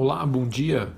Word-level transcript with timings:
Olá, 0.00 0.24
bom 0.24 0.46
dia. 0.46 0.92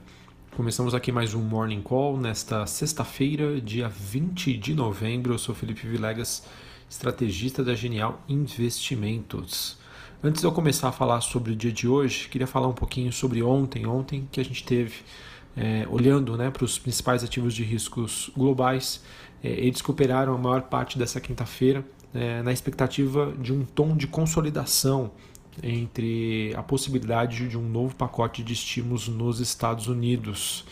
Começamos 0.54 0.94
aqui 0.94 1.10
mais 1.10 1.32
um 1.32 1.40
Morning 1.40 1.80
Call 1.80 2.18
nesta 2.18 2.66
sexta-feira, 2.66 3.58
dia 3.58 3.88
20 3.88 4.58
de 4.58 4.74
novembro. 4.74 5.32
Eu 5.32 5.38
sou 5.38 5.54
Felipe 5.54 5.86
Vilegas, 5.86 6.44
estrategista 6.86 7.64
da 7.64 7.74
Genial 7.74 8.20
Investimentos. 8.28 9.78
Antes 10.22 10.42
de 10.42 10.46
eu 10.46 10.52
começar 10.52 10.88
a 10.88 10.92
falar 10.92 11.22
sobre 11.22 11.52
o 11.52 11.56
dia 11.56 11.72
de 11.72 11.88
hoje, 11.88 12.28
queria 12.28 12.46
falar 12.46 12.68
um 12.68 12.74
pouquinho 12.74 13.10
sobre 13.10 13.42
ontem. 13.42 13.86
Ontem 13.86 14.28
que 14.30 14.38
a 14.38 14.44
gente 14.44 14.64
teve, 14.64 14.96
é, 15.56 15.86
olhando 15.88 16.36
né, 16.36 16.50
para 16.50 16.66
os 16.66 16.78
principais 16.78 17.24
ativos 17.24 17.54
de 17.54 17.64
riscos 17.64 18.30
globais, 18.36 19.02
é, 19.42 19.48
eles 19.48 19.80
cooperaram 19.80 20.34
a 20.34 20.38
maior 20.38 20.60
parte 20.64 20.98
dessa 20.98 21.18
quinta-feira 21.22 21.82
é, 22.12 22.42
na 22.42 22.52
expectativa 22.52 23.32
de 23.38 23.50
um 23.50 23.64
tom 23.64 23.96
de 23.96 24.06
consolidação 24.06 25.10
entre 25.62 26.52
a 26.56 26.62
possibilidade 26.62 27.48
de 27.48 27.58
um 27.58 27.68
novo 27.68 27.94
pacote 27.94 28.42
de 28.42 28.52
estímulos 28.52 29.08
nos 29.08 29.40
Estados 29.40 29.86
Unidos. 29.86 30.64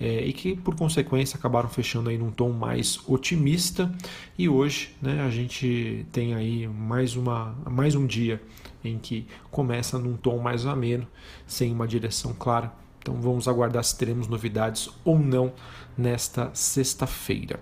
É, 0.00 0.24
e 0.26 0.32
que 0.32 0.56
por 0.56 0.74
consequência 0.74 1.36
acabaram 1.36 1.68
fechando 1.68 2.10
aí 2.10 2.18
num 2.18 2.32
tom 2.32 2.50
mais 2.50 2.98
otimista 3.06 3.94
e 4.36 4.48
hoje 4.48 4.92
né, 5.00 5.22
a 5.22 5.30
gente 5.30 6.04
tem 6.10 6.34
aí 6.34 6.66
mais, 6.66 7.14
uma, 7.14 7.54
mais 7.70 7.94
um 7.94 8.04
dia 8.04 8.42
em 8.84 8.98
que 8.98 9.24
começa 9.52 9.96
num 9.96 10.16
tom 10.16 10.38
mais 10.38 10.66
ameno, 10.66 11.06
sem 11.46 11.72
uma 11.72 11.86
direção 11.86 12.34
clara 12.34 12.72
então 13.04 13.20
vamos 13.20 13.46
aguardar 13.46 13.84
se 13.84 13.98
teremos 13.98 14.26
novidades 14.26 14.88
ou 15.04 15.18
não 15.18 15.52
nesta 15.96 16.50
sexta-feira. 16.54 17.60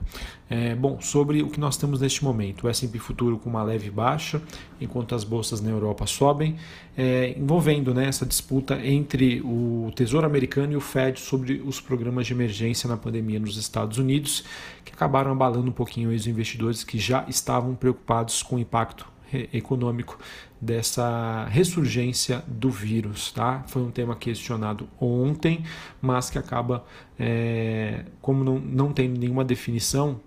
É, 0.48 0.74
bom, 0.74 1.00
sobre 1.00 1.42
o 1.42 1.48
que 1.48 1.58
nós 1.58 1.76
temos 1.76 2.00
neste 2.00 2.22
momento, 2.22 2.64
o 2.64 2.68
S&P 2.68 2.96
futuro 3.00 3.36
com 3.38 3.50
uma 3.50 3.62
leve 3.62 3.90
baixa, 3.90 4.40
enquanto 4.80 5.16
as 5.16 5.24
bolsas 5.24 5.60
na 5.60 5.68
Europa 5.68 6.06
sobem, 6.06 6.56
é, 6.96 7.34
envolvendo 7.36 7.92
né, 7.92 8.06
essa 8.06 8.24
disputa 8.24 8.78
entre 8.86 9.40
o 9.40 9.90
Tesouro 9.96 10.26
Americano 10.26 10.74
e 10.74 10.76
o 10.76 10.80
Fed 10.80 11.18
sobre 11.18 11.60
os 11.64 11.80
programas 11.80 12.26
de 12.26 12.34
emergência 12.34 12.88
na 12.88 12.96
pandemia 12.96 13.40
nos 13.40 13.56
Estados 13.56 13.98
Unidos, 13.98 14.44
que 14.84 14.92
acabaram 14.92 15.32
abalando 15.32 15.68
um 15.68 15.74
pouquinho 15.74 16.14
os 16.14 16.26
investidores 16.26 16.84
que 16.84 16.98
já 16.98 17.24
estavam 17.28 17.74
preocupados 17.74 18.42
com 18.44 18.56
o 18.56 18.58
impacto 18.60 19.11
econômico 19.52 20.18
dessa 20.60 21.46
ressurgência 21.46 22.42
do 22.46 22.70
vírus. 22.70 23.32
Tá? 23.32 23.64
Foi 23.66 23.82
um 23.82 23.90
tema 23.90 24.14
questionado 24.14 24.88
ontem, 25.00 25.64
mas 26.00 26.30
que 26.30 26.38
acaba, 26.38 26.84
é, 27.18 28.04
como 28.20 28.44
não, 28.44 28.58
não 28.58 28.92
tem 28.92 29.08
nenhuma 29.08 29.44
definição, 29.44 30.20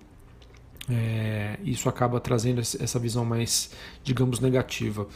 é, 0.90 1.58
isso 1.64 1.90
acaba 1.90 2.20
trazendo 2.20 2.60
essa 2.60 3.00
visão 3.00 3.26
mais, 3.26 3.72
digamos, 4.04 4.40
negativa. 4.40 5.08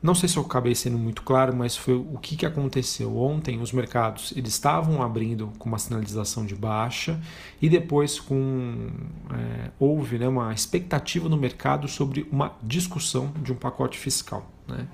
Não 0.00 0.14
sei 0.14 0.28
se 0.28 0.36
eu 0.36 0.44
acabei 0.44 0.76
sendo 0.76 0.96
muito 0.96 1.22
claro, 1.22 1.54
mas 1.56 1.76
foi 1.76 1.94
o 1.94 2.18
que, 2.18 2.36
que 2.36 2.46
aconteceu 2.46 3.16
ontem. 3.16 3.60
Os 3.60 3.72
mercados 3.72 4.32
eles 4.36 4.52
estavam 4.52 5.02
abrindo 5.02 5.52
com 5.58 5.68
uma 5.68 5.78
sinalização 5.78 6.46
de 6.46 6.54
baixa 6.54 7.20
e 7.60 7.68
depois 7.68 8.20
com 8.20 8.90
é, 9.32 9.70
houve 9.78 10.18
né, 10.18 10.28
uma 10.28 10.52
expectativa 10.54 11.28
no 11.28 11.36
mercado 11.36 11.88
sobre 11.88 12.28
uma 12.30 12.56
discussão 12.62 13.32
de 13.42 13.52
um 13.52 13.56
pacote 13.56 13.98
fiscal. 13.98 14.48
Né? 14.68 14.86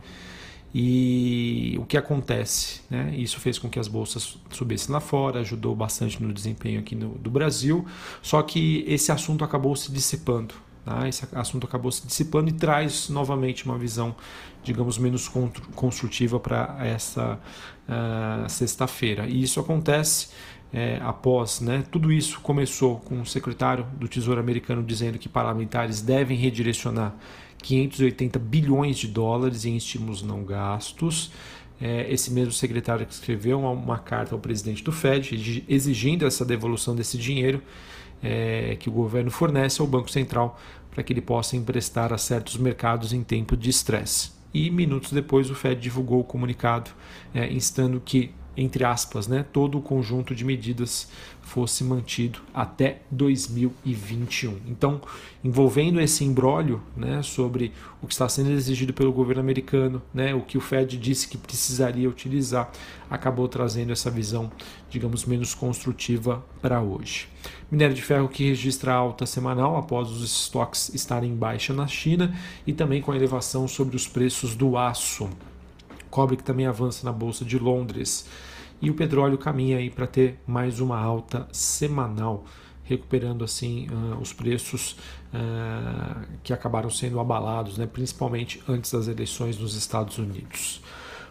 E 0.74 1.76
o 1.78 1.84
que 1.84 1.96
acontece? 1.98 2.80
Né? 2.88 3.14
Isso 3.16 3.38
fez 3.38 3.58
com 3.58 3.68
que 3.68 3.78
as 3.78 3.86
bolsas 3.86 4.38
subissem 4.50 4.92
lá 4.92 5.00
fora, 5.00 5.40
ajudou 5.40 5.76
bastante 5.76 6.20
no 6.20 6.32
desempenho 6.32 6.80
aqui 6.80 6.96
no, 6.96 7.10
do 7.10 7.30
Brasil, 7.30 7.86
só 8.20 8.42
que 8.42 8.84
esse 8.88 9.12
assunto 9.12 9.44
acabou 9.44 9.76
se 9.76 9.92
dissipando. 9.92 10.54
Tá? 10.84 11.08
Esse 11.08 11.26
assunto 11.32 11.66
acabou 11.66 11.90
se 11.90 12.06
dissipando 12.06 12.50
e 12.50 12.52
traz 12.52 13.08
novamente 13.08 13.64
uma 13.64 13.78
visão, 13.78 14.14
digamos, 14.62 14.98
menos 14.98 15.30
construtiva 15.74 16.38
para 16.38 16.76
essa 16.80 17.38
uh, 17.88 18.48
sexta-feira. 18.48 19.26
E 19.26 19.42
isso 19.42 19.58
acontece 19.58 20.28
é, 20.72 20.98
após, 21.02 21.60
né, 21.60 21.84
tudo 21.90 22.12
isso 22.12 22.40
começou 22.40 22.98
com 22.98 23.20
o 23.20 23.26
secretário 23.26 23.86
do 23.96 24.08
Tesouro 24.08 24.40
americano 24.40 24.82
dizendo 24.82 25.18
que 25.18 25.28
parlamentares 25.28 26.02
devem 26.02 26.36
redirecionar 26.36 27.14
580 27.62 28.38
bilhões 28.40 28.98
de 28.98 29.06
dólares 29.06 29.64
em 29.64 29.76
estímulos 29.76 30.20
não 30.20 30.44
gastos. 30.44 31.30
É, 31.80 32.12
esse 32.12 32.32
mesmo 32.32 32.52
secretário 32.52 33.06
que 33.06 33.12
escreveu 33.12 33.60
uma, 33.60 33.98
carta 33.98 34.34
ao 34.34 34.40
presidente 34.40 34.82
do 34.82 34.92
Fed 34.92 35.64
exigindo 35.68 36.26
essa 36.26 36.44
devolução 36.44 36.94
desse 36.94 37.16
dinheiro 37.18 37.62
é, 38.24 38.76
que 38.76 38.88
o 38.88 38.92
governo 38.92 39.30
fornece 39.30 39.80
ao 39.80 39.86
Banco 39.86 40.10
Central 40.10 40.58
para 40.90 41.02
que 41.02 41.12
ele 41.12 41.20
possa 41.20 41.56
emprestar 41.56 42.12
a 42.12 42.18
certos 42.18 42.56
mercados 42.56 43.12
em 43.12 43.22
tempo 43.22 43.56
de 43.56 43.68
estresse. 43.68 44.32
E 44.52 44.70
minutos 44.70 45.12
depois 45.12 45.50
o 45.50 45.54
Fed 45.54 45.80
divulgou 45.80 46.20
o 46.20 46.24
comunicado 46.24 46.90
é, 47.34 47.52
instando 47.52 48.00
que 48.00 48.32
entre 48.56 48.84
aspas, 48.84 49.26
né, 49.26 49.44
todo 49.52 49.78
o 49.78 49.82
conjunto 49.82 50.34
de 50.34 50.44
medidas 50.44 51.08
fosse 51.42 51.84
mantido 51.84 52.40
até 52.52 53.02
2021. 53.10 54.58
Então, 54.66 55.00
envolvendo 55.42 56.00
esse 56.00 56.24
embrólio 56.24 56.80
né, 56.96 57.22
sobre 57.22 57.72
o 58.00 58.06
que 58.06 58.14
está 58.14 58.28
sendo 58.28 58.50
exigido 58.50 58.92
pelo 58.92 59.12
governo 59.12 59.40
americano, 59.40 60.02
né, 60.12 60.34
o 60.34 60.40
que 60.40 60.56
o 60.56 60.60
Fed 60.60 60.96
disse 60.96 61.28
que 61.28 61.36
precisaria 61.36 62.08
utilizar, 62.08 62.70
acabou 63.10 63.46
trazendo 63.48 63.92
essa 63.92 64.10
visão, 64.10 64.50
digamos, 64.88 65.24
menos 65.24 65.54
construtiva 65.54 66.44
para 66.62 66.80
hoje. 66.80 67.28
Minério 67.70 67.94
de 67.94 68.02
ferro 68.02 68.28
que 68.28 68.48
registra 68.48 68.92
alta 68.92 69.26
semanal 69.26 69.76
após 69.76 70.10
os 70.10 70.24
estoques 70.24 70.94
estarem 70.94 71.30
em 71.30 71.36
baixa 71.36 71.72
na 71.74 71.86
China 71.86 72.34
e 72.66 72.72
também 72.72 73.02
com 73.02 73.12
a 73.12 73.16
elevação 73.16 73.68
sobre 73.68 73.96
os 73.96 74.08
preços 74.08 74.54
do 74.54 74.76
aço 74.76 75.28
cobre 76.14 76.36
que 76.36 76.44
também 76.44 76.64
avança 76.64 77.04
na 77.04 77.10
bolsa 77.10 77.44
de 77.44 77.58
Londres. 77.58 78.28
E 78.80 78.88
o 78.88 78.94
petróleo 78.94 79.36
caminha 79.36 79.78
aí 79.78 79.90
para 79.90 80.06
ter 80.06 80.38
mais 80.46 80.78
uma 80.78 80.96
alta 80.96 81.48
semanal, 81.50 82.44
recuperando 82.84 83.42
assim 83.42 83.88
uh, 83.88 84.20
os 84.20 84.32
preços 84.32 84.92
uh, 85.32 86.24
que 86.44 86.52
acabaram 86.52 86.88
sendo 86.88 87.18
abalados, 87.18 87.76
né, 87.76 87.86
principalmente 87.86 88.62
antes 88.68 88.92
das 88.92 89.08
eleições 89.08 89.58
nos 89.58 89.74
Estados 89.74 90.16
Unidos. 90.16 90.80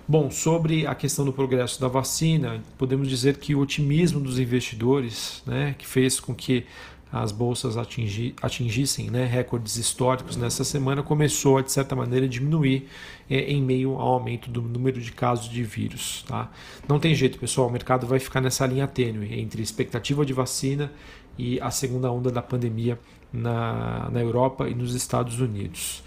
Bom, 0.05 0.29
sobre 0.29 0.85
a 0.85 0.93
questão 0.93 1.23
do 1.23 1.31
progresso 1.31 1.79
da 1.79 1.87
vacina, 1.87 2.61
podemos 2.77 3.07
dizer 3.07 3.37
que 3.37 3.55
o 3.55 3.61
otimismo 3.61 4.19
dos 4.19 4.37
investidores, 4.37 5.41
né, 5.45 5.75
que 5.79 5.87
fez 5.87 6.19
com 6.19 6.35
que 6.35 6.65
as 7.13 7.31
bolsas 7.31 7.77
atingi, 7.77 8.33
atingissem 8.41 9.11
né, 9.11 9.23
recordes 9.25 9.77
históricos 9.77 10.35
nessa 10.35 10.63
semana, 10.63 11.03
começou 11.03 11.59
a, 11.59 11.61
de 11.61 11.71
certa 11.71 11.95
maneira, 11.95 12.27
diminuir 12.27 12.87
é, 13.29 13.41
em 13.51 13.61
meio 13.61 13.91
ao 13.91 14.13
aumento 14.13 14.49
do 14.49 14.63
número 14.63 14.99
de 14.99 15.11
casos 15.11 15.47
de 15.47 15.63
vírus. 15.63 16.25
Tá? 16.27 16.49
Não 16.87 16.99
tem 16.99 17.13
jeito, 17.13 17.37
pessoal, 17.37 17.67
o 17.67 17.71
mercado 17.71 18.07
vai 18.07 18.17
ficar 18.17 18.41
nessa 18.41 18.65
linha 18.65 18.87
tênue 18.87 19.39
entre 19.39 19.61
expectativa 19.61 20.25
de 20.25 20.33
vacina 20.33 20.91
e 21.37 21.61
a 21.61 21.69
segunda 21.69 22.11
onda 22.11 22.31
da 22.31 22.41
pandemia 22.41 22.99
na, 23.31 24.09
na 24.11 24.19
Europa 24.19 24.67
e 24.67 24.73
nos 24.73 24.95
Estados 24.95 25.39
Unidos. 25.39 26.01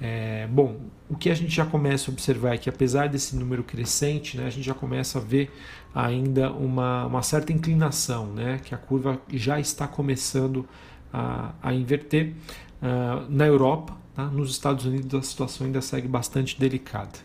É, 0.00 0.46
bom, 0.46 0.76
o 1.08 1.16
que 1.16 1.28
a 1.28 1.34
gente 1.34 1.54
já 1.54 1.66
começa 1.66 2.10
a 2.10 2.12
observar 2.12 2.54
é 2.54 2.58
que 2.58 2.68
apesar 2.68 3.08
desse 3.08 3.34
número 3.34 3.64
crescente, 3.64 4.36
né, 4.36 4.46
a 4.46 4.50
gente 4.50 4.64
já 4.64 4.74
começa 4.74 5.18
a 5.18 5.20
ver 5.20 5.50
ainda 5.94 6.52
uma, 6.52 7.06
uma 7.06 7.22
certa 7.22 7.52
inclinação, 7.52 8.26
né, 8.26 8.60
que 8.64 8.74
a 8.74 8.78
curva 8.78 9.20
já 9.32 9.58
está 9.58 9.88
começando 9.88 10.68
a, 11.12 11.52
a 11.62 11.74
inverter. 11.74 12.34
Uh, 12.80 13.28
na 13.28 13.44
Europa, 13.44 13.96
tá? 14.14 14.26
nos 14.26 14.52
Estados 14.52 14.84
Unidos 14.84 15.12
a 15.12 15.20
situação 15.20 15.66
ainda 15.66 15.80
segue 15.80 16.06
bastante 16.06 16.56
delicada. 16.60 17.18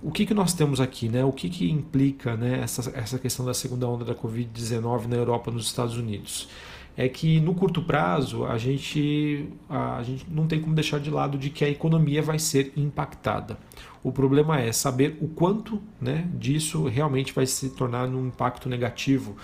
O 0.00 0.12
que, 0.12 0.24
que 0.24 0.32
nós 0.32 0.54
temos 0.54 0.80
aqui? 0.80 1.08
Né? 1.08 1.24
O 1.24 1.32
que, 1.32 1.48
que 1.48 1.68
implica 1.68 2.36
né, 2.36 2.60
essa, 2.62 2.92
essa 2.94 3.18
questão 3.18 3.44
da 3.44 3.52
segunda 3.52 3.88
onda 3.88 4.04
da 4.04 4.14
Covid-19 4.14 5.06
na 5.06 5.16
Europa 5.16 5.50
nos 5.50 5.66
Estados 5.66 5.96
Unidos? 5.96 6.48
É 6.96 7.08
que 7.08 7.38
no 7.40 7.54
curto 7.54 7.82
prazo 7.82 8.46
a 8.46 8.56
gente, 8.56 9.48
a, 9.68 10.02
gente 10.02 10.26
não 10.30 10.46
tem 10.46 10.60
como 10.60 10.74
deixar 10.74 10.98
de 10.98 11.10
lado 11.10 11.36
de 11.36 11.50
que 11.50 11.64
a 11.64 11.68
economia 11.68 12.22
vai 12.22 12.38
ser 12.38 12.72
impactada. 12.76 13.58
O 14.02 14.10
problema 14.10 14.58
é 14.60 14.72
saber 14.72 15.18
o 15.20 15.28
quanto 15.28 15.82
né, 16.00 16.28
disso 16.34 16.84
realmente 16.86 17.32
vai 17.32 17.44
se 17.44 17.70
tornar 17.70 18.08
um 18.08 18.28
impacto 18.28 18.68
negativo. 18.68 19.36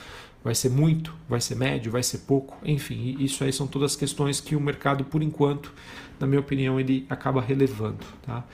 Vai 0.43 0.55
ser 0.55 0.71
muito, 0.71 1.15
vai 1.29 1.41
ser 1.41 1.55
médio, 1.55 1.93
vai 1.93 2.03
ser 2.03 2.19
pouco, 2.19 2.57
enfim, 2.65 3.17
isso 3.21 3.45
aí 3.45 3.53
são 3.53 3.67
todas 3.67 3.95
questões 3.95 4.41
que 4.41 4.57
o 4.57 4.61
mercado, 4.61 5.05
por 5.05 5.23
enquanto, 5.23 5.73
na 6.19 6.27
minha 6.27 6.41
opinião, 6.41 6.81
ele 6.81 7.07
acaba 7.09 7.41
relevando. 7.41 8.05
Tá? 8.23 8.45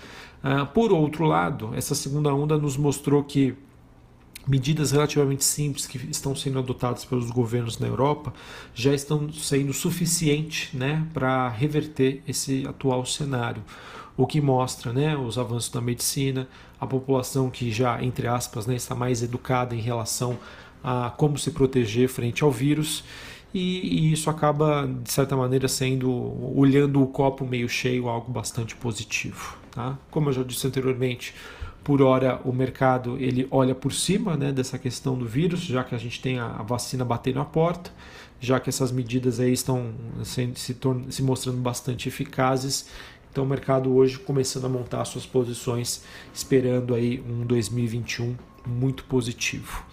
Ah, 0.43 0.67
por 0.67 0.93
outro 0.93 1.25
lado, 1.25 1.71
essa 1.75 1.95
segunda 1.95 2.33
onda 2.35 2.59
nos 2.59 2.77
mostrou 2.77 3.25
que 3.25 3.55
medidas 4.49 4.91
relativamente 4.91 5.45
simples 5.45 5.87
que 5.87 5.99
estão 6.11 6.35
sendo 6.35 6.59
adotadas 6.59 7.05
pelos 7.05 7.31
governos 7.31 7.79
na 7.79 7.87
Europa 7.87 8.33
já 8.75 8.95
estão 8.95 9.31
sendo 9.33 9.73
suficientes 9.73 10.73
né, 10.73 11.07
para 11.13 11.49
reverter 11.51 12.23
esse 12.27 12.67
atual 12.67 13.05
cenário. 13.05 13.63
O 14.17 14.27
que 14.27 14.41
mostra 14.41 14.93
né, 14.93 15.17
os 15.17 15.39
avanços 15.39 15.71
da 15.71 15.81
medicina, 15.81 16.49
a 16.81 16.87
população 16.87 17.51
que 17.51 17.71
já, 17.71 18.03
entre 18.03 18.27
aspas, 18.27 18.67
né, 18.67 18.75
está 18.75 18.95
mais 18.95 19.23
educada 19.23 19.75
em 19.75 19.81
relação 19.81 20.39
a 20.83 21.11
como 21.11 21.37
se 21.39 21.51
proteger 21.51 22.09
frente 22.09 22.43
ao 22.43 22.51
vírus. 22.51 23.05
E, 23.53 24.09
e 24.09 24.13
isso 24.13 24.29
acaba, 24.29 24.87
de 24.87 25.11
certa 25.11 25.37
maneira, 25.37 25.69
sendo, 25.69 26.11
olhando 26.59 27.03
o 27.03 27.07
copo 27.07 27.47
meio 27.47 27.69
cheio, 27.69 28.09
algo 28.09 28.31
bastante 28.31 28.75
positivo. 28.75 29.57
Tá? 29.71 29.97
Como 30.11 30.29
eu 30.29 30.33
já 30.33 30.43
disse 30.43 30.67
anteriormente, 30.67 31.35
Por 31.83 32.03
hora, 32.03 32.41
o 32.45 32.53
mercado 32.53 33.17
ele 33.19 33.47
olha 33.51 33.75
por 33.75 33.93
cima 33.93 34.37
né, 34.37 34.53
dessa 34.53 34.79
questão 34.79 35.17
do 35.17 35.27
vírus, 35.27 35.61
já 35.61 35.83
que 35.83 35.95
a 35.95 35.99
gente 35.99 36.21
tem 36.21 36.39
a, 36.39 36.63
vacina 36.63 37.05
batendo 37.05 37.41
a 37.41 37.45
porta, 37.45 37.91
já 38.41 38.61
que 38.61 38.69
essas 38.69 38.93
medidas 38.93 39.41
aí 39.41 39.53
estão 39.53 39.93
se, 40.23 40.53
se, 41.09 41.23
mostrando 41.23 41.59
bastante 41.59 42.09
eficazes. 42.09 42.91
Então, 43.31 43.45
o 43.45 43.47
mercado 43.47 43.95
hoje 43.95 44.19
começando 44.19 44.67
a 44.67 44.69
montar 44.69 45.05
suas 45.05 45.25
posições, 45.25 46.03
esperando 46.33 46.95
aí 46.95 47.23
um 47.27 47.47
2021 47.47 48.37
muito 48.67 49.05
positivo. 49.05 49.85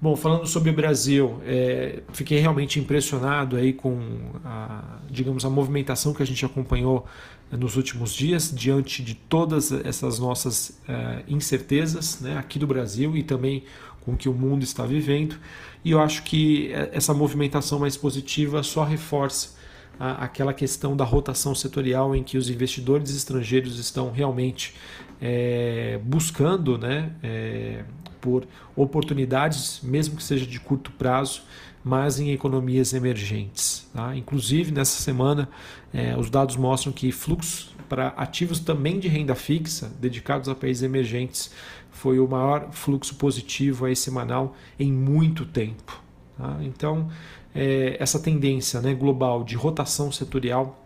Bom, 0.00 0.14
falando 0.14 0.46
sobre 0.46 0.68
o 0.68 0.72
Brasil, 0.74 1.40
é, 1.44 2.02
fiquei 2.12 2.38
realmente 2.38 2.78
impressionado 2.78 3.56
aí 3.56 3.72
com 3.72 3.98
a, 4.44 4.98
digamos, 5.10 5.44
a 5.44 5.50
movimentação 5.50 6.12
que 6.12 6.22
a 6.22 6.26
gente 6.26 6.44
acompanhou 6.44 7.06
nos 7.50 7.76
últimos 7.76 8.12
dias, 8.12 8.52
diante 8.54 9.02
de 9.02 9.14
todas 9.14 9.70
essas 9.72 10.18
nossas 10.18 10.78
é, 10.88 11.22
incertezas 11.28 12.20
né, 12.20 12.36
aqui 12.36 12.58
do 12.58 12.66
Brasil 12.66 13.16
e 13.16 13.22
também 13.22 13.62
com 14.00 14.12
o 14.12 14.16
que 14.16 14.28
o 14.28 14.32
mundo 14.32 14.62
está 14.62 14.84
vivendo. 14.84 15.36
E 15.84 15.90
eu 15.90 16.00
acho 16.00 16.22
que 16.22 16.72
essa 16.92 17.12
movimentação 17.12 17.78
mais 17.78 17.96
positiva 17.96 18.62
só 18.62 18.84
reforça 18.84 19.56
a, 19.98 20.24
aquela 20.24 20.52
questão 20.54 20.96
da 20.96 21.04
rotação 21.04 21.54
setorial 21.54 22.14
em 22.14 22.22
que 22.22 22.38
os 22.38 22.48
investidores 22.48 23.10
estrangeiros 23.10 23.78
estão 23.78 24.10
realmente 24.10 24.74
é, 25.20 25.98
buscando 26.04 26.78
né, 26.78 27.12
é, 27.22 27.84
por 28.20 28.46
oportunidades, 28.74 29.80
mesmo 29.82 30.16
que 30.16 30.22
seja 30.22 30.46
de 30.46 30.60
curto 30.60 30.90
prazo, 30.92 31.42
mas 31.84 32.18
em 32.18 32.30
economias 32.30 32.92
emergentes. 32.92 33.75
Tá? 33.96 34.14
Inclusive, 34.14 34.72
nessa 34.72 35.00
semana, 35.00 35.48
é, 35.90 36.14
os 36.18 36.28
dados 36.28 36.54
mostram 36.54 36.92
que 36.92 37.10
fluxo 37.10 37.74
para 37.88 38.08
ativos 38.08 38.60
também 38.60 38.98
de 38.98 39.08
renda 39.08 39.34
fixa, 39.34 39.90
dedicados 39.98 40.50
a 40.50 40.54
países 40.54 40.82
emergentes, 40.82 41.50
foi 41.90 42.18
o 42.18 42.28
maior 42.28 42.68
fluxo 42.72 43.14
positivo 43.14 43.86
aí 43.86 43.96
semanal 43.96 44.54
em 44.78 44.92
muito 44.92 45.46
tempo. 45.46 45.98
Tá? 46.36 46.58
Então, 46.60 47.08
é, 47.54 47.96
essa 47.98 48.18
tendência 48.18 48.82
né, 48.82 48.92
global 48.92 49.42
de 49.42 49.56
rotação 49.56 50.12
setorial 50.12 50.78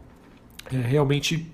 é, 0.73 0.77
realmente 0.77 1.51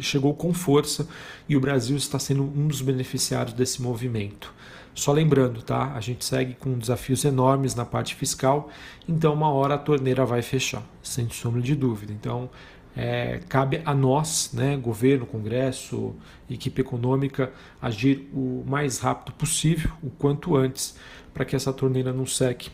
chegou 0.00 0.34
com 0.34 0.52
força 0.52 1.08
e 1.48 1.56
o 1.56 1.60
Brasil 1.60 1.96
está 1.96 2.18
sendo 2.18 2.42
um 2.42 2.68
dos 2.68 2.80
beneficiários 2.80 3.54
desse 3.54 3.80
movimento. 3.80 4.52
Só 4.94 5.12
lembrando, 5.12 5.60
tá? 5.60 5.92
A 5.94 6.00
gente 6.00 6.24
segue 6.24 6.54
com 6.54 6.78
desafios 6.78 7.24
enormes 7.24 7.74
na 7.74 7.84
parte 7.84 8.14
fiscal, 8.14 8.70
então 9.08 9.34
uma 9.34 9.50
hora 9.50 9.74
a 9.74 9.78
torneira 9.78 10.24
vai 10.24 10.40
fechar, 10.40 10.84
sem 11.02 11.28
sombra 11.30 11.60
de 11.60 11.74
dúvida. 11.74 12.12
Então, 12.12 12.48
é, 12.96 13.40
cabe 13.48 13.82
a 13.84 13.92
nós, 13.92 14.50
né, 14.52 14.76
governo, 14.76 15.26
Congresso, 15.26 16.14
equipe 16.48 16.80
econômica, 16.80 17.52
agir 17.82 18.30
o 18.32 18.62
mais 18.66 19.00
rápido 19.00 19.34
possível, 19.34 19.90
o 20.00 20.10
quanto 20.10 20.56
antes, 20.56 20.96
para 21.32 21.44
que 21.44 21.56
essa 21.56 21.72
torneira 21.72 22.12
não 22.12 22.24
seque 22.24 22.70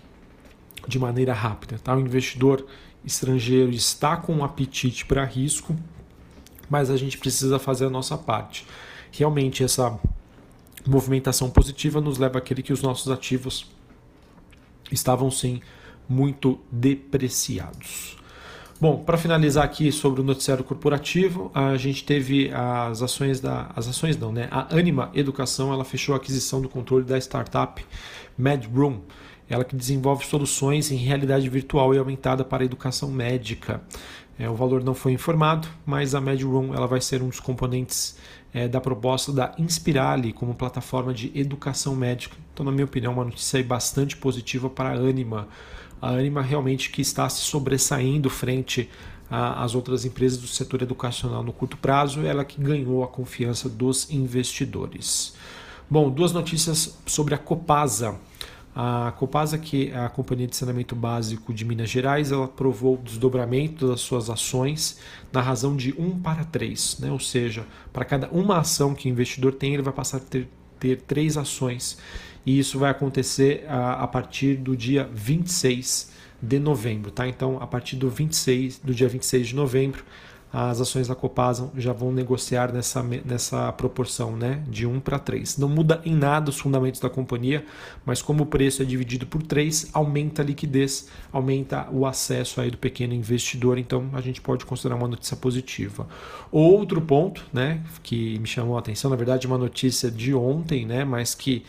de 0.86 0.98
maneira 0.98 1.32
rápida. 1.32 1.78
Tá? 1.78 1.96
O 1.96 2.00
investidor 2.00 2.66
estrangeiro 3.02 3.70
está 3.70 4.16
com 4.16 4.34
um 4.34 4.44
apetite 4.44 5.06
para 5.06 5.24
risco, 5.24 5.74
mas 6.70 6.88
a 6.88 6.96
gente 6.96 7.18
precisa 7.18 7.58
fazer 7.58 7.86
a 7.86 7.90
nossa 7.90 8.16
parte. 8.16 8.64
Realmente, 9.10 9.64
essa 9.64 9.98
movimentação 10.86 11.50
positiva 11.50 12.00
nos 12.00 12.16
leva 12.16 12.38
àquele 12.38 12.62
que 12.62 12.72
os 12.72 12.80
nossos 12.80 13.10
ativos 13.10 13.66
estavam 14.90 15.30
sim 15.30 15.60
muito 16.08 16.58
depreciados. 16.70 18.16
Bom, 18.80 19.04
para 19.04 19.18
finalizar 19.18 19.62
aqui 19.62 19.92
sobre 19.92 20.22
o 20.22 20.24
noticiário 20.24 20.64
corporativo, 20.64 21.50
a 21.54 21.76
gente 21.76 22.02
teve 22.02 22.50
as 22.50 23.02
ações 23.02 23.38
da 23.38 23.70
as 23.76 23.86
ações 23.86 24.16
não, 24.16 24.32
né? 24.32 24.48
A 24.50 24.74
Anima 24.74 25.10
Educação, 25.12 25.70
ela 25.70 25.84
fechou 25.84 26.14
a 26.14 26.16
aquisição 26.16 26.62
do 26.62 26.68
controle 26.68 27.04
da 27.04 27.18
startup 27.18 27.84
MedRoom, 28.38 29.00
ela 29.50 29.64
que 29.64 29.76
desenvolve 29.76 30.24
soluções 30.24 30.90
em 30.90 30.96
realidade 30.96 31.46
virtual 31.50 31.94
e 31.94 31.98
aumentada 31.98 32.42
para 32.42 32.62
a 32.62 32.64
educação 32.64 33.10
médica. 33.10 33.82
É, 34.40 34.48
o 34.48 34.54
valor 34.54 34.82
não 34.82 34.94
foi 34.94 35.12
informado, 35.12 35.68
mas 35.84 36.14
a 36.14 36.20
MedRoom 36.20 36.74
ela 36.74 36.86
vai 36.86 36.98
ser 36.98 37.22
um 37.22 37.28
dos 37.28 37.38
componentes 37.38 38.16
é, 38.54 38.66
da 38.66 38.80
proposta 38.80 39.30
da 39.30 39.54
Inspirali 39.58 40.32
como 40.32 40.54
plataforma 40.54 41.12
de 41.12 41.30
educação 41.38 41.94
médica. 41.94 42.34
Então, 42.54 42.64
na 42.64 42.72
minha 42.72 42.86
opinião, 42.86 43.12
uma 43.12 43.24
notícia 43.24 43.62
bastante 43.62 44.16
positiva 44.16 44.70
para 44.70 44.88
a 44.88 44.92
Anima. 44.94 45.46
A 46.00 46.08
Anima 46.08 46.40
realmente 46.40 46.88
que 46.88 47.02
está 47.02 47.28
se 47.28 47.42
sobressaindo 47.42 48.30
frente 48.30 48.88
às 49.30 49.74
outras 49.74 50.06
empresas 50.06 50.38
do 50.38 50.46
setor 50.46 50.80
educacional 50.80 51.42
no 51.44 51.52
curto 51.52 51.76
prazo, 51.76 52.22
ela 52.22 52.42
que 52.42 52.58
ganhou 52.60 53.04
a 53.04 53.08
confiança 53.08 53.68
dos 53.68 54.10
investidores. 54.10 55.34
Bom, 55.88 56.10
duas 56.10 56.32
notícias 56.32 56.98
sobre 57.04 57.34
a 57.34 57.38
Copasa. 57.38 58.18
A 58.82 59.12
Copasa, 59.12 59.58
que 59.58 59.90
é 59.90 59.98
a 59.98 60.08
Companhia 60.08 60.46
de 60.46 60.56
Saneamento 60.56 60.96
Básico 60.96 61.52
de 61.52 61.66
Minas 61.66 61.90
Gerais, 61.90 62.32
ela 62.32 62.46
aprovou 62.46 62.94
o 62.94 63.02
desdobramento 63.02 63.86
das 63.86 64.00
suas 64.00 64.30
ações 64.30 64.98
na 65.30 65.42
razão 65.42 65.76
de 65.76 65.92
1 65.98 66.20
para 66.20 66.44
3, 66.44 67.00
né? 67.00 67.12
ou 67.12 67.20
seja, 67.20 67.66
para 67.92 68.06
cada 68.06 68.30
uma 68.30 68.56
ação 68.56 68.94
que 68.94 69.06
o 69.06 69.10
investidor 69.10 69.52
tem, 69.52 69.74
ele 69.74 69.82
vai 69.82 69.92
passar 69.92 70.16
a 70.16 70.20
ter, 70.20 70.48
ter 70.78 71.02
três 71.02 71.36
ações. 71.36 71.98
E 72.46 72.58
isso 72.58 72.78
vai 72.78 72.90
acontecer 72.90 73.66
a, 73.68 74.02
a 74.02 74.06
partir 74.06 74.54
do 74.54 74.74
dia 74.74 75.06
26 75.12 76.10
de 76.40 76.58
novembro. 76.58 77.10
Tá? 77.10 77.28
Então, 77.28 77.58
a 77.60 77.66
partir 77.66 77.96
do, 77.96 78.08
26, 78.08 78.78
do 78.78 78.94
dia 78.94 79.10
26 79.10 79.48
de 79.48 79.54
novembro, 79.54 80.02
as 80.52 80.80
ações 80.80 81.06
da 81.06 81.14
Copasa 81.14 81.70
já 81.76 81.92
vão 81.92 82.10
negociar 82.12 82.72
nessa, 82.72 83.02
nessa 83.24 83.72
proporção 83.72 84.36
né, 84.36 84.62
de 84.68 84.86
1 84.86 84.98
para 85.00 85.18
3. 85.18 85.58
Não 85.58 85.68
muda 85.68 86.00
em 86.04 86.14
nada 86.14 86.50
os 86.50 86.58
fundamentos 86.58 87.00
da 87.00 87.08
companhia, 87.08 87.64
mas 88.04 88.20
como 88.20 88.42
o 88.42 88.46
preço 88.46 88.82
é 88.82 88.84
dividido 88.84 89.26
por 89.26 89.42
3, 89.42 89.90
aumenta 89.92 90.42
a 90.42 90.44
liquidez, 90.44 91.08
aumenta 91.32 91.88
o 91.92 92.04
acesso 92.04 92.60
aí 92.60 92.70
do 92.70 92.78
pequeno 92.78 93.14
investidor, 93.14 93.78
então 93.78 94.10
a 94.12 94.20
gente 94.20 94.40
pode 94.40 94.66
considerar 94.66 94.96
uma 94.96 95.08
notícia 95.08 95.36
positiva. 95.36 96.08
Outro 96.50 97.00
ponto 97.00 97.44
né, 97.52 97.80
que 98.02 98.38
me 98.40 98.46
chamou 98.46 98.76
a 98.76 98.80
atenção, 98.80 99.10
na 99.10 99.16
verdade, 99.16 99.46
uma 99.46 99.58
notícia 99.58 100.10
de 100.10 100.34
ontem, 100.34 100.84
né, 100.84 101.04
mas 101.04 101.34
que 101.34 101.64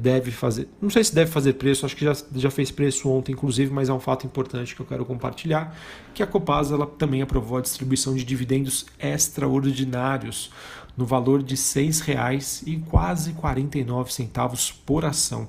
deve 0.00 0.30
fazer. 0.30 0.68
Não 0.80 0.90
sei 0.90 1.02
se 1.04 1.14
deve 1.14 1.30
fazer 1.30 1.54
preço, 1.54 1.86
acho 1.86 1.96
que 1.96 2.04
já, 2.04 2.16
já 2.34 2.50
fez 2.50 2.70
preço 2.70 3.08
ontem, 3.08 3.32
inclusive, 3.32 3.72
mas 3.72 3.88
é 3.88 3.92
um 3.92 4.00
fato 4.00 4.26
importante 4.26 4.74
que 4.74 4.80
eu 4.80 4.86
quero 4.86 5.04
compartilhar: 5.04 5.76
que 6.14 6.22
a 6.22 6.26
Copasa 6.26 6.74
ela 6.74 6.86
também 6.86 7.22
aprovou 7.22 7.58
a 7.58 7.60
distribuição 7.60 8.14
de 8.14 8.24
dividendos 8.24 8.86
extraordinários 8.98 10.50
no 10.96 11.04
valor 11.04 11.42
de 11.42 11.54
R$ 11.54 11.60
6,00 11.60 12.62
e 12.66 12.78
quase 12.78 13.32
49 13.34 14.12
centavos 14.12 14.72
por 14.72 15.04
ação. 15.04 15.48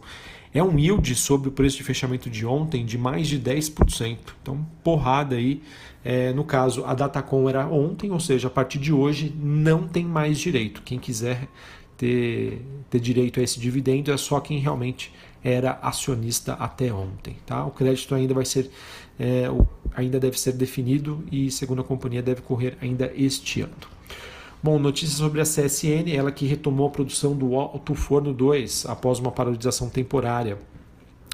É 0.53 0.63
um 0.63 0.77
yield 0.79 1.13
sobre 1.15 1.49
o 1.49 1.51
preço 1.51 1.77
de 1.77 1.83
fechamento 1.83 2.29
de 2.29 2.45
ontem 2.45 2.85
de 2.85 2.97
mais 2.97 3.27
de 3.27 3.39
10%. 3.39 4.17
Então, 4.41 4.65
porrada 4.83 5.35
aí. 5.35 5.61
É, 6.03 6.31
no 6.31 6.45
caso, 6.45 6.85
a 6.85 6.93
Datacom 6.93 7.49
era 7.49 7.67
ontem, 7.67 8.11
ou 8.11 8.19
seja, 8.19 8.47
a 8.47 8.51
partir 8.51 8.79
de 8.79 8.93
hoje 8.93 9.33
não 9.37 9.87
tem 9.87 10.05
mais 10.05 10.39
direito. 10.39 10.81
Quem 10.83 10.97
quiser 10.97 11.47
ter, 11.97 12.61
ter 12.89 12.99
direito 12.99 13.39
a 13.39 13.43
esse 13.43 13.59
dividendo 13.59 14.11
é 14.11 14.17
só 14.17 14.39
quem 14.39 14.59
realmente 14.59 15.13
era 15.43 15.79
acionista 15.81 16.53
até 16.53 16.91
ontem. 16.91 17.37
Tá? 17.45 17.65
O 17.65 17.71
crédito 17.71 18.13
ainda 18.13 18.33
vai 18.33 18.45
ser 18.45 18.69
é, 19.19 19.45
ainda 19.95 20.19
deve 20.19 20.39
ser 20.39 20.53
definido 20.53 21.23
e, 21.31 21.49
segundo 21.49 21.81
a 21.81 21.83
companhia, 21.83 22.21
deve 22.21 22.41
correr 22.41 22.77
ainda 22.81 23.11
este 23.15 23.61
ano. 23.61 23.73
Bom, 24.61 24.79
notícias 24.79 25.17
sobre 25.17 25.41
a 25.41 25.43
CSN, 25.43 26.11
ela 26.13 26.31
que 26.31 26.45
retomou 26.45 26.87
a 26.87 26.89
produção 26.89 27.35
do 27.35 27.55
Alto 27.55 27.95
Forno 27.95 28.33
2 28.33 28.85
após 28.87 29.19
uma 29.19 29.31
paralisação 29.31 29.89
temporária. 29.89 30.57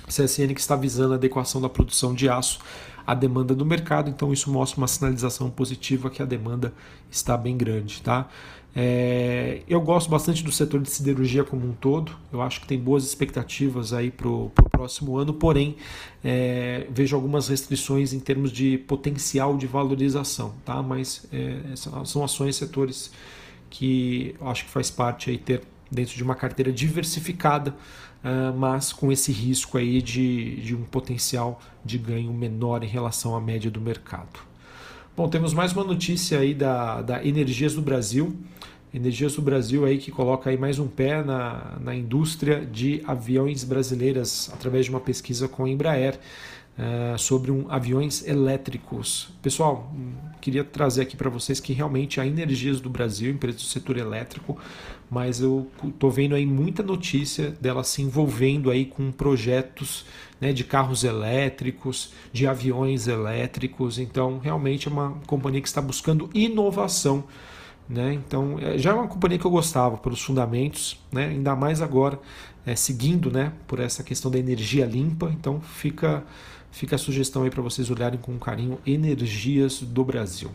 CSN 0.07 0.53
que 0.53 0.59
está 0.59 0.75
visando 0.75 1.13
a 1.13 1.15
adequação 1.15 1.61
da 1.61 1.69
produção 1.69 2.13
de 2.13 2.27
aço 2.27 2.59
à 3.05 3.13
demanda 3.13 3.53
do 3.53 3.65
mercado, 3.65 4.09
então 4.09 4.31
isso 4.31 4.51
mostra 4.51 4.79
uma 4.79 4.87
sinalização 4.87 5.49
positiva 5.49 6.09
que 6.09 6.21
a 6.21 6.25
demanda 6.25 6.73
está 7.09 7.37
bem 7.37 7.57
grande. 7.57 8.01
Tá? 8.01 8.29
É, 8.75 9.61
eu 9.67 9.79
gosto 9.79 10.09
bastante 10.09 10.43
do 10.43 10.51
setor 10.51 10.81
de 10.81 10.89
siderurgia 10.89 11.43
como 11.43 11.67
um 11.67 11.73
todo. 11.73 12.13
Eu 12.31 12.41
acho 12.41 12.61
que 12.61 12.67
tem 12.67 12.79
boas 12.79 13.03
expectativas 13.05 13.93
aí 13.93 14.09
para 14.09 14.27
o 14.27 14.51
próximo 14.71 15.17
ano, 15.17 15.33
porém 15.33 15.75
é, 16.23 16.87
vejo 16.89 17.15
algumas 17.15 17.47
restrições 17.47 18.13
em 18.13 18.19
termos 18.19 18.51
de 18.51 18.77
potencial 18.79 19.55
de 19.57 19.67
valorização, 19.67 20.53
tá? 20.65 20.81
Mas 20.81 21.25
é, 21.31 21.75
são 21.75 22.23
ações, 22.23 22.55
setores 22.55 23.11
que 23.69 24.35
eu 24.39 24.47
acho 24.47 24.65
que 24.65 24.71
faz 24.71 24.89
parte 24.89 25.29
aí 25.29 25.37
ter 25.37 25.61
dentro 25.93 26.15
de 26.15 26.23
uma 26.23 26.35
carteira 26.35 26.71
diversificada, 26.71 27.71
uh, 27.71 28.57
mas 28.57 28.91
com 28.91 29.11
esse 29.11 29.31
risco 29.31 29.77
aí 29.77 30.01
de, 30.01 30.57
de 30.61 30.75
um 30.75 30.83
potencial 30.83 31.61
de 31.85 31.97
ganho 31.97 32.33
menor 32.33 32.83
em 32.83 32.87
relação 32.87 33.35
à 33.35 33.41
média 33.41 33.69
do 33.69 33.79
mercado. 33.79 34.39
Bom, 35.15 35.29
temos 35.29 35.53
mais 35.53 35.71
uma 35.73 35.83
notícia 35.83 36.39
aí 36.39 36.53
da, 36.53 37.01
da 37.01 37.23
Energias 37.23 37.75
do 37.75 37.81
Brasil. 37.81 38.35
Energias 38.91 39.35
do 39.35 39.41
Brasil 39.41 39.85
aí 39.85 39.97
que 39.97 40.11
coloca 40.11 40.49
aí 40.49 40.57
mais 40.57 40.79
um 40.79 40.87
pé 40.87 41.23
na, 41.23 41.77
na 41.79 41.95
indústria 41.95 42.65
de 42.65 43.01
aviões 43.05 43.63
brasileiras 43.63 44.49
através 44.53 44.85
de 44.85 44.91
uma 44.91 44.99
pesquisa 44.99 45.47
com 45.47 45.65
a 45.65 45.69
Embraer 45.69 46.19
uh, 46.77 47.17
sobre 47.17 47.51
um, 47.51 47.65
aviões 47.69 48.27
elétricos. 48.27 49.29
Pessoal, 49.41 49.91
queria 50.43 50.63
trazer 50.65 51.03
aqui 51.03 51.15
para 51.15 51.29
vocês 51.29 51.61
que 51.61 51.71
realmente 51.71 52.19
há 52.19 52.27
energias 52.27 52.81
do 52.81 52.89
Brasil, 52.89 53.31
empresas 53.31 53.61
do 53.61 53.67
setor 53.67 53.95
elétrico, 53.95 54.57
mas 55.09 55.39
eu 55.39 55.71
estou 55.81 56.11
vendo 56.11 56.35
aí 56.35 56.45
muita 56.45 56.83
notícia 56.83 57.51
dela 57.61 57.81
se 57.81 58.01
envolvendo 58.01 58.69
aí 58.69 58.85
com 58.85 59.09
projetos 59.09 60.05
né, 60.41 60.51
de 60.51 60.65
carros 60.65 61.05
elétricos, 61.05 62.11
de 62.33 62.45
aviões 62.45 63.07
elétricos. 63.07 63.97
Então, 63.97 64.39
realmente 64.39 64.89
é 64.89 64.91
uma 64.91 65.11
companhia 65.25 65.61
que 65.61 65.67
está 65.67 65.81
buscando 65.81 66.29
inovação. 66.33 67.23
Né? 67.87 68.13
Então, 68.13 68.57
é, 68.59 68.77
já 68.77 68.89
é 68.89 68.93
uma 68.93 69.07
companhia 69.07 69.39
que 69.39 69.45
eu 69.45 69.51
gostava 69.51 69.95
pelos 69.95 70.21
fundamentos, 70.21 70.99
né? 71.09 71.27
ainda 71.27 71.55
mais 71.55 71.81
agora 71.81 72.19
é, 72.65 72.75
seguindo 72.75 73.31
né, 73.31 73.53
por 73.65 73.79
essa 73.79 74.03
questão 74.03 74.29
da 74.29 74.37
energia 74.37 74.85
limpa. 74.85 75.31
Então, 75.33 75.61
fica 75.61 76.21
Fica 76.73 76.95
a 76.95 76.99
sugestão 76.99 77.43
aí 77.43 77.51
para 77.51 77.61
vocês 77.61 77.91
olharem 77.91 78.19
com 78.19 78.37
carinho 78.39 78.79
Energias 78.83 79.79
do 79.79 80.03
Brasil. 80.03 80.49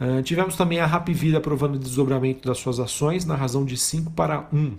Uh, 0.00 0.22
tivemos 0.22 0.56
também 0.56 0.80
a 0.80 0.86
Rapvida 0.86 1.36
aprovando 1.36 1.74
o 1.74 1.78
desdobramento 1.78 2.48
das 2.48 2.56
suas 2.56 2.80
ações 2.80 3.26
na 3.26 3.34
razão 3.36 3.62
de 3.62 3.76
5 3.76 4.10
para 4.12 4.48
1. 4.50 4.78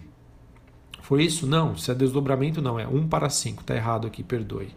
Foi 1.03 1.23
isso? 1.23 1.45
Não, 1.45 1.77
se 1.77 1.91
é 1.91 1.93
desdobramento, 1.93 2.63
não, 2.63 2.79
é 2.79 2.87
1 2.87 3.07
para 3.07 3.29
5. 3.29 3.61
Está 3.61 3.75
errado 3.75 4.07
aqui, 4.07 4.23
perdoe. 4.23 4.69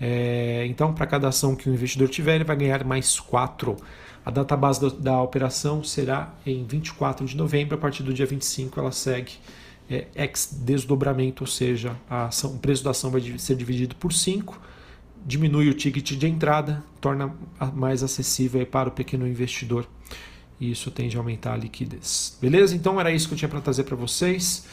É, 0.00 0.64
então, 0.68 0.94
para 0.94 1.04
cada 1.04 1.26
ação 1.26 1.56
que 1.56 1.68
o 1.68 1.74
investidor 1.74 2.08
tiver, 2.08 2.36
ele 2.36 2.44
vai 2.44 2.54
ganhar 2.54 2.84
mais 2.84 3.18
4. 3.18 3.76
A 4.24 4.30
data 4.30 4.56
base 4.56 4.80
da, 4.80 4.88
da, 4.88 5.20
operação 5.20 5.82
será 5.82 6.32
em 6.46 6.64
24 6.64 7.26
de 7.26 7.36
novembro. 7.36 7.74
A 7.74 7.78
partir 7.78 8.04
do 8.04 8.14
dia 8.14 8.24
25, 8.24 8.78
ela 8.78 8.92
segue 8.92 9.32
é, 9.90 10.06
ex-desdobramento, 10.14 11.42
ou 11.42 11.48
seja, 11.48 11.96
ação, 12.08 12.54
o 12.54 12.58
preço 12.60 12.84
da 12.84 12.92
ação 12.92 13.10
vai 13.10 13.20
ser 13.36 13.56
dividido 13.56 13.96
por 13.96 14.12
5 14.12 14.70
diminui 15.24 15.68
o 15.68 15.74
ticket 15.74 16.12
de 16.12 16.26
entrada, 16.26 16.82
torna 17.00 17.34
mais 17.74 18.02
acessível 18.02 18.64
para 18.66 18.88
o 18.88 18.92
pequeno 18.92 19.26
investidor 19.26 19.86
e 20.62 20.70
isso 20.70 20.92
tende 20.92 21.16
a 21.16 21.20
aumentar 21.20 21.54
a 21.54 21.56
liquidez. 21.56 22.38
Beleza? 22.40 22.76
Então 22.76 23.00
era 23.00 23.10
isso 23.10 23.26
que 23.26 23.34
eu 23.34 23.38
tinha 23.38 23.48
para 23.48 23.60
trazer 23.60 23.82
para 23.82 23.96
vocês. 23.96 24.64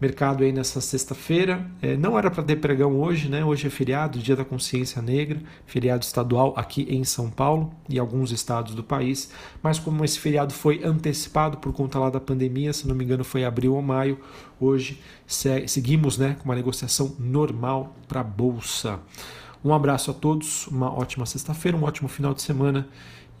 Mercado 0.00 0.42
aí 0.42 0.50
nessa 0.50 0.80
sexta-feira. 0.80 1.70
É, 1.82 1.94
não 1.94 2.18
era 2.18 2.30
para 2.30 2.42
ter 2.42 2.56
pregão 2.56 2.98
hoje, 2.98 3.28
né? 3.28 3.44
Hoje 3.44 3.66
é 3.66 3.70
feriado, 3.70 4.18
Dia 4.18 4.34
da 4.34 4.46
Consciência 4.46 5.00
Negra, 5.02 5.42
feriado 5.66 6.04
estadual 6.04 6.54
aqui 6.56 6.86
em 6.88 7.04
São 7.04 7.30
Paulo 7.30 7.70
e 7.86 7.98
alguns 7.98 8.30
estados 8.30 8.74
do 8.74 8.82
país. 8.82 9.30
Mas 9.62 9.78
como 9.78 10.02
esse 10.04 10.18
feriado 10.18 10.54
foi 10.54 10.82
antecipado 10.82 11.58
por 11.58 11.72
conta 11.74 11.98
lá 11.98 12.08
da 12.08 12.20
pandemia, 12.20 12.72
se 12.72 12.88
não 12.88 12.94
me 12.94 13.04
engano 13.04 13.22
foi 13.22 13.44
abril 13.44 13.74
ou 13.74 13.82
maio, 13.82 14.18
hoje 14.58 15.00
seguimos 15.26 16.16
né, 16.16 16.36
com 16.38 16.46
uma 16.46 16.54
negociação 16.54 17.14
normal 17.18 17.94
para 18.08 18.20
a 18.20 18.24
Bolsa. 18.24 19.00
Um 19.66 19.74
abraço 19.74 20.12
a 20.12 20.14
todos, 20.14 20.68
uma 20.68 20.96
ótima 20.96 21.26
sexta-feira, 21.26 21.76
um 21.76 21.82
ótimo 21.82 22.08
final 22.08 22.32
de 22.32 22.40
semana 22.40 22.88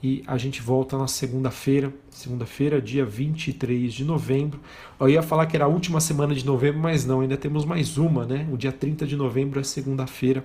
e 0.02 0.24
a 0.26 0.36
gente 0.36 0.60
volta 0.60 0.98
na 0.98 1.06
segunda-feira, 1.06 1.94
segunda-feira, 2.10 2.82
dia 2.82 3.06
23 3.06 3.94
de 3.94 4.04
novembro. 4.04 4.58
Eu 4.98 5.08
ia 5.08 5.22
falar 5.22 5.46
que 5.46 5.54
era 5.54 5.66
a 5.66 5.68
última 5.68 6.00
semana 6.00 6.34
de 6.34 6.44
novembro, 6.44 6.80
mas 6.80 7.06
não, 7.06 7.20
ainda 7.20 7.36
temos 7.36 7.64
mais 7.64 7.96
uma, 7.96 8.26
né? 8.26 8.48
O 8.50 8.56
dia 8.56 8.72
30 8.72 9.06
de 9.06 9.14
novembro 9.14 9.60
é 9.60 9.62
segunda-feira 9.62 10.42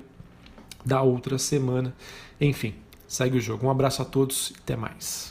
da 0.85 1.01
outra 1.01 1.39
semana. 1.39 1.95
Enfim, 2.39 2.75
segue 3.07 3.39
o 3.39 3.41
jogo. 3.41 3.65
Um 3.65 3.71
abraço 3.71 4.03
a 4.03 4.05
todos 4.05 4.51
e 4.51 4.59
até 4.59 4.75
mais. 4.75 5.30